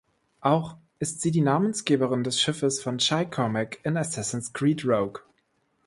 Auch 0.39 0.77
ist 0.97 1.21
sie 1.21 1.29
die 1.29 1.41
Namensgeberin 1.41 2.23
des 2.23 2.41
Schiffes 2.41 2.81
von 2.81 2.99
Shay 2.99 3.27
Cormac 3.27 3.77
in 3.83 3.97
Assassin's 3.97 4.51
Creed 4.51 4.83
Rogue. 4.83 5.19